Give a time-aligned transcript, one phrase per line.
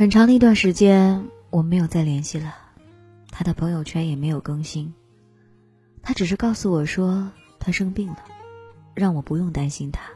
[0.00, 2.54] 很长的一段时间，我没有再联系了，
[3.30, 4.94] 他的朋友圈也没有更新。
[6.00, 8.24] 他只是告诉我说他生病了，
[8.94, 10.10] 让我不用担心他。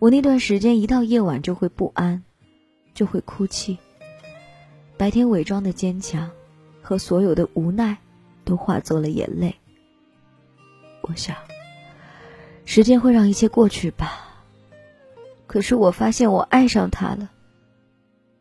[0.00, 2.24] 我那段时间一到夜晚就会不安，
[2.92, 3.78] 就会哭泣。
[4.96, 6.28] 白天伪装的坚强
[6.82, 7.96] 和所有的无奈，
[8.44, 9.54] 都化作了眼泪。
[11.02, 11.36] 我想，
[12.64, 14.42] 时间会让一切过去吧。
[15.46, 17.30] 可是我发现我爱上他了。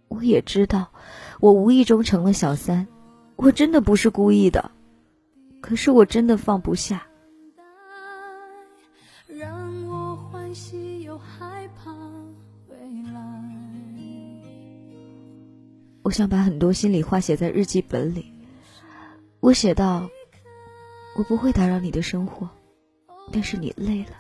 [0.08, 0.92] 我也知道，
[1.40, 2.88] 我无意中成了小三，
[3.36, 4.72] 我真的不是故意的。
[5.62, 7.08] 可是我真的放不下。
[16.04, 18.32] 我想把很多心里话写在日记本里。
[19.40, 20.08] 我写到
[21.18, 22.48] ：“我不会打扰你的生活，
[23.32, 24.18] 但是你累了，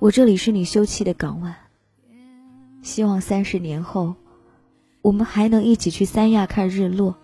[0.00, 1.54] 我这里是你休憩的港湾。
[2.82, 4.16] 希望三十年后，
[5.02, 7.16] 我们还能一起去三亚看日落。”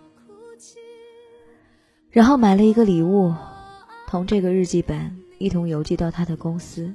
[2.09, 3.33] 然后买了一个礼物，
[4.07, 6.93] 同这个日记本一同邮寄到他的公司。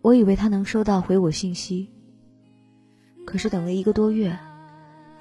[0.00, 1.90] 我以为他能收到回我信息。
[3.26, 4.38] 可是等了一个多月，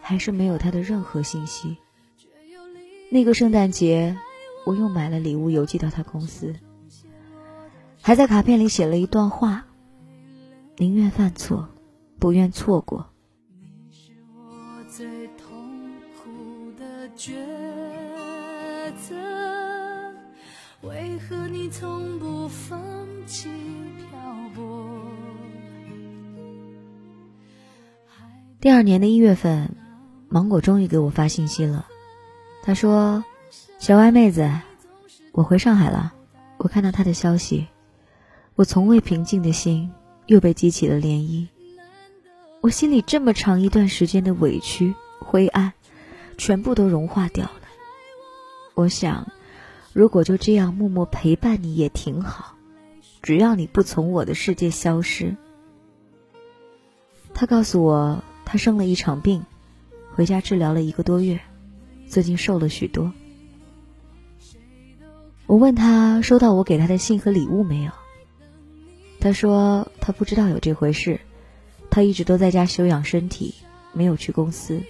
[0.01, 1.77] 还是没有他的任何信息。
[3.09, 4.17] 那个圣诞节，
[4.65, 6.53] 我又买了礼物邮寄到他公司，
[8.01, 9.65] 还在卡片里写了一段话：
[10.77, 11.69] 宁愿犯错，
[12.19, 13.12] 不愿错过。
[17.23, 17.31] 抉
[19.07, 19.15] 择
[20.81, 22.77] 为何你从不放
[23.25, 23.47] 弃
[28.59, 29.73] 第二年的一月份，
[30.27, 31.87] 芒果终于给我发信息了。
[32.61, 33.23] 他说
[33.79, 34.51] ：“小歪妹子，
[35.31, 36.13] 我回上海了。”
[36.59, 37.67] 我看到他的消息，
[38.55, 39.89] 我从未平静的心
[40.25, 41.47] 又被激起了涟漪。
[42.59, 45.71] 我心里这么长一段时间的委屈、灰暗，
[46.37, 47.61] 全部都融化掉了。
[48.73, 49.31] 我想，
[49.93, 52.55] 如果就这样默默陪伴你也挺好，
[53.21, 55.35] 只要你不从我的世界消失。
[57.33, 58.23] 他告诉我。
[58.45, 59.45] 他生了一场病，
[60.11, 61.39] 回家治疗了一个多月，
[62.07, 63.11] 最近瘦了许多。
[65.47, 67.91] 我问他收到我给他的信和礼物没有？
[69.21, 71.21] 他说他不知道有这回事，
[71.89, 73.55] 他一直都在家休养身体，
[73.93, 74.83] 没有去公司。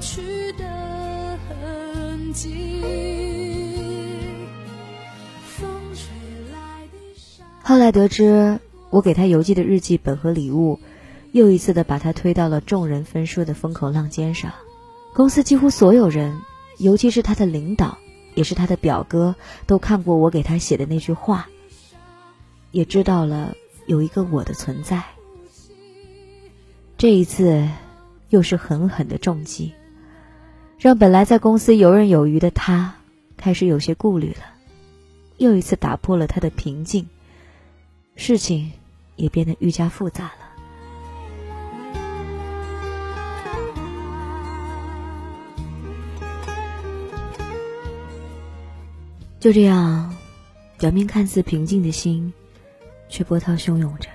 [0.00, 0.88] 去的
[7.62, 10.80] 后来得知，我给他邮寄的日记本和礼物，
[11.32, 14.52] 又一次的把他推到了众人分说的风口浪尖上。
[15.14, 16.40] 公司几乎所有人，
[16.78, 17.98] 尤其是他的领导，
[18.34, 19.34] 也是他的表哥，
[19.66, 21.48] 都看过我给他写的那句话，
[22.70, 23.54] 也知道了
[23.86, 25.02] 有一个我的存在。
[26.96, 27.68] 这一次，
[28.30, 29.74] 又是狠狠的重击，
[30.78, 32.94] 让本来在公司游刃有余的他，
[33.36, 34.44] 开始有些顾虑了，
[35.38, 37.04] 又一次打破了他的平静。
[38.14, 38.70] 事情
[39.16, 40.32] 也变得愈加复杂了。
[49.40, 50.16] 就这样，
[50.78, 52.32] 表面看似平静的心，
[53.08, 54.08] 却波涛汹涌着，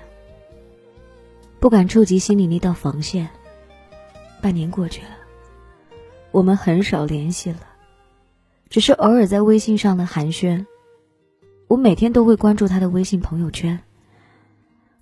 [1.60, 3.30] 不敢触及心里那道防线。
[4.42, 5.10] 半年过去了，
[6.34, 7.60] 我们很少联系了，
[8.68, 10.66] 只是偶尔在微信上的寒暄。
[11.68, 13.80] 我每天都会关注他的微信朋友圈。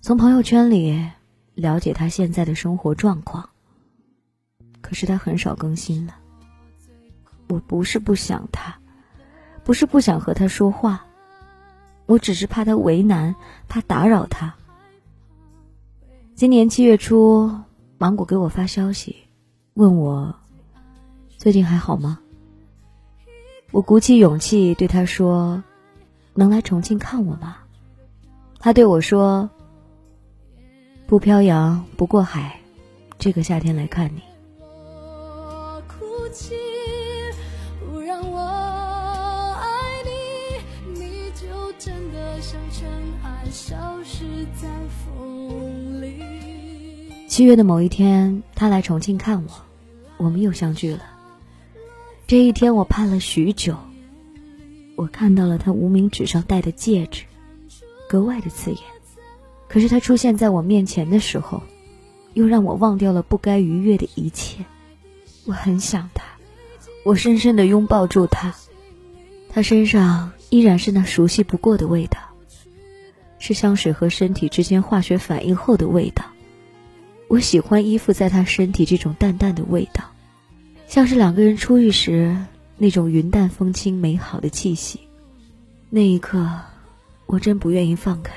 [0.02, 1.08] 从朋友圈里
[1.54, 3.48] 了解他现在的生活状况，
[4.82, 6.16] 可是他很少更新了。
[7.48, 8.78] 我不是不想他，
[9.64, 11.06] 不是不想和他说话，
[12.04, 13.34] 我只是怕他为难，
[13.68, 14.54] 怕打扰他。
[16.34, 17.50] 今年七月初，
[17.96, 19.16] 芒果给我发消息，
[19.72, 20.36] 问我
[21.42, 22.20] 最近还好吗？
[23.72, 25.64] 我鼓起勇气对他说
[26.34, 27.56] ：“能来重庆看我吗？”
[28.60, 29.50] 他对我说。
[31.08, 32.60] 不漂洋，不过海，
[33.18, 34.22] 这个夏天来看你。
[47.26, 49.50] 七月的某一天，他来重庆看我，
[50.18, 51.02] 我们又相聚了。
[52.26, 53.76] 这一天，我盼了许久。
[54.96, 57.24] 我看到了他无名指上戴的戒指，
[58.08, 58.80] 格外的刺眼。
[59.68, 61.62] 可是他出现在我面前的时候，
[62.34, 64.64] 又让我忘掉了不该逾越的一切。
[65.44, 66.24] 我很想他，
[67.04, 68.54] 我深深的拥抱住他，
[69.50, 72.18] 他身上依然是那熟悉不过的味道。
[73.38, 76.24] 是香水和身体之间化学反应后的味道。
[77.28, 80.04] 我喜欢依附在他身体这种淡淡的味道，
[80.92, 82.36] 像是两个人初遇时
[82.76, 85.00] 那种云淡风轻美好的气息。
[85.88, 86.46] 那一刻，
[87.24, 88.34] 我真不愿意放开。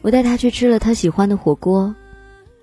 [0.00, 1.94] 我带他去吃了他喜欢的火锅，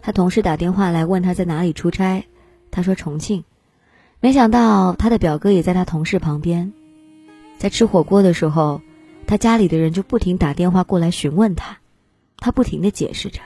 [0.06, 2.28] 他同事打电话来问他在哪里出差，
[2.70, 3.44] 他说重庆，
[4.20, 6.72] 没想到他的表哥也在他同事旁边，
[7.58, 8.80] 在吃火锅的时候，
[9.26, 11.80] 他家里的人就不停打电话过来询问他，
[12.38, 13.42] 他不停的解释着，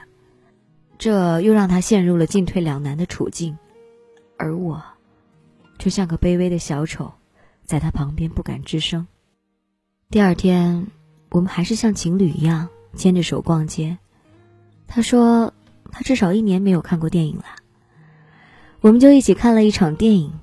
[0.97, 3.57] 这又让他陷入了进退两难的处境，
[4.35, 4.83] 而我，
[5.77, 7.13] 就像个卑微的小丑，
[7.63, 9.07] 在他旁边不敢吱声。
[10.09, 10.87] 第二天，
[11.29, 12.67] 我们还是像情侣一样。
[12.95, 13.97] 牵着手逛街，
[14.87, 15.53] 他说
[15.91, 17.45] 他至少一年没有看过电影了。
[18.81, 20.39] 我们就一起看了一场电影，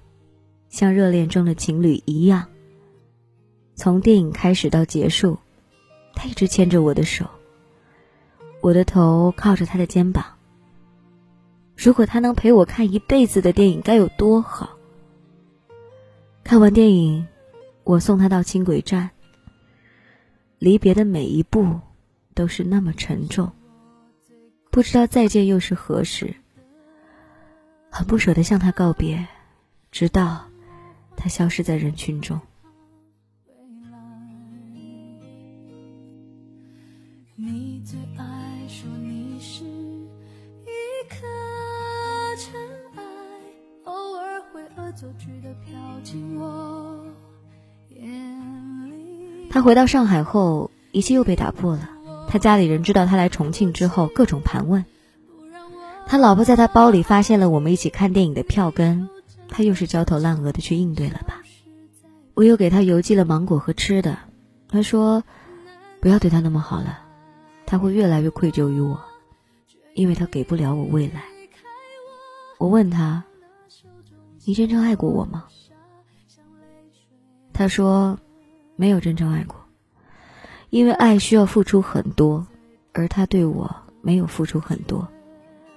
[0.69, 2.47] 像热恋中的情侣一样。
[3.75, 5.39] 从电影开始到结束，
[6.15, 7.27] 他一直牵着我的手，
[8.61, 10.25] 我的头靠着他的肩膀。
[11.77, 14.71] 如果他能陪我看一辈子的电影，该有多好！
[16.45, 17.27] 看完电影，
[17.85, 19.11] 我送他到轻轨站。
[20.59, 21.81] 离别的每一步。
[22.37, 23.51] 都是那么沉重，
[24.77, 26.37] 不知道再见又是何时。
[27.89, 29.27] 很不舍得向他告别，
[29.91, 30.45] 直到
[31.17, 32.39] 他消失在人群中。
[49.49, 51.96] 他回到上海后，一切又被打破了。
[52.29, 54.85] 他家里人知道他来重庆之后，各种盘问。
[56.07, 59.09] 他老婆在他包里发现了我们一起看电影的票根，
[59.49, 61.43] 他又是焦头烂额的去应对了吧？
[62.35, 64.19] 我又给他邮寄了芒果和吃的，
[64.69, 65.25] 他说
[66.01, 67.01] ：“不要对他那么好了，
[67.65, 69.01] 他会越来越愧疚于我，
[69.95, 71.25] 因为他给不了我未来。”
[72.59, 73.25] 我问他
[74.45, 75.47] ：“你真正爱过我吗？”
[77.53, 78.19] 他说
[78.77, 79.57] ：“没有真正爱过。”
[80.71, 82.47] 因为爱需要付出很多，
[82.93, 85.09] 而他对我没有付出很多。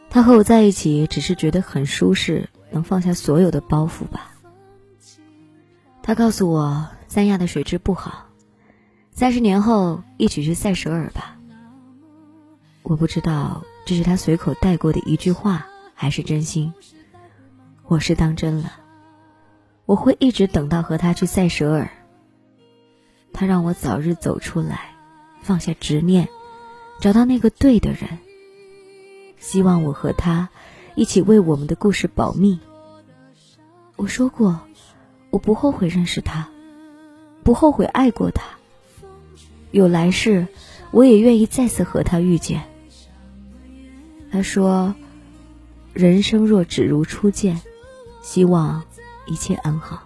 [0.10, 4.32] 他和我在一起，只是觉得很舒适，能放下所有的包袱吧。
[6.02, 8.26] 他告诉我，三亚的水质不好，
[9.12, 11.38] 三十年后一起去塞舌尔吧。
[12.82, 16.74] 我不知道这是他随口带过的一句话，还是真心。
[17.86, 18.72] 我是当真了，
[19.86, 21.92] 我会一直等到和他去塞舌尔。
[23.34, 24.96] 他让我早日走出来，
[25.42, 26.28] 放下执念，
[27.00, 28.20] 找到那个对的人。
[29.38, 30.50] 希望我和他
[30.96, 32.60] 一起为我们的故事保密。
[33.96, 34.60] 我说过，
[35.30, 36.50] 我不后悔认识他，
[37.44, 38.44] 不后悔爱过他。
[39.72, 40.48] 有来世，
[40.92, 42.64] 我也愿意再次和他遇见。
[44.32, 44.96] 他说
[45.94, 47.62] ：“人生若只如初见，
[48.22, 48.84] 希望
[49.26, 50.04] 一切安好。”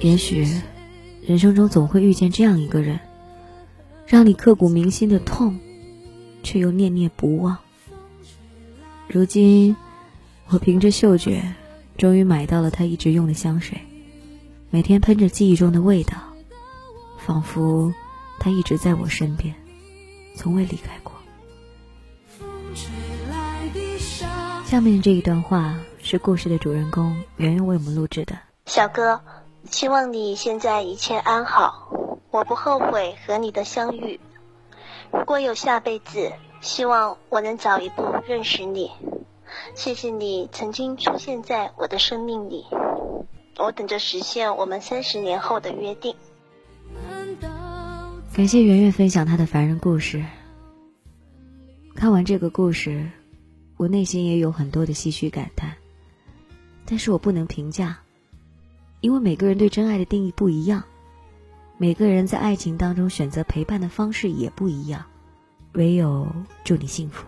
[0.00, 0.46] 也许，
[1.20, 2.98] 人生中总会遇见这样一个人，
[4.06, 5.60] 让你刻骨铭心的痛，
[6.42, 7.58] 却又念念不忘。
[9.06, 9.76] 如今，
[10.48, 11.54] 我凭着嗅觉，
[11.98, 13.78] 终于买到了他一直用的香水，
[14.70, 16.16] 每天喷着记忆中的味道，
[17.18, 17.92] 仿佛
[18.38, 19.54] 他一直在我身边，
[20.34, 21.12] 从未离开过。
[24.64, 29.20] 下面这一段话是故事的主人公圆圆为我们录制的，小哥。
[29.64, 31.90] 希望你现在一切安好，
[32.30, 34.20] 我不后悔和你的相遇。
[35.12, 38.90] 如果有下辈子，希望我能早一步认识你。
[39.74, 42.64] 谢谢你曾经出现在我的生命里，
[43.58, 46.14] 我等着实现我们三十年后的约定。
[48.32, 50.24] 感谢圆圆分享她的凡人故事。
[51.94, 53.10] 看完这个故事，
[53.76, 55.74] 我内心也有很多的唏嘘感叹，
[56.86, 57.98] 但是我不能评价。
[59.00, 60.84] 因为每个人对真爱的定义不一样，
[61.78, 65.04] 每个人在爱情当中选择陪伴的方式也不一样，
[65.72, 66.30] 唯有
[66.64, 67.26] 祝你幸福。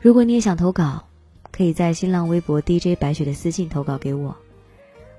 [0.00, 1.06] 如果你也想投稿，
[1.50, 4.36] 可以在新浪微博 DJ 白雪的私信投稿给我，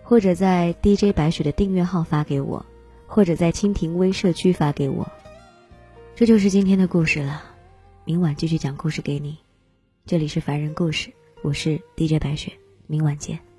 [0.03, 2.65] 或者在 DJ 白雪的订阅号发给我，
[3.05, 5.09] 或者在蜻蜓微社区发给我。
[6.15, 7.43] 这就是今天的故事了，
[8.03, 9.37] 明晚继续讲故事给你。
[10.05, 11.13] 这里是凡人故事。
[11.43, 12.51] 我是 DJ 白雪，
[12.87, 13.52] 明晚见。